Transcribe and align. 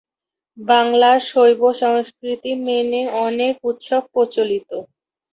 বাংলার 0.57 1.17
শৈব 1.27 1.61
সংস্কৃতি 1.81 2.51
মেনে 2.63 3.01
অনেক 3.21 3.53
উৎসব 3.63 4.01
প্রচলিত। 4.13 4.69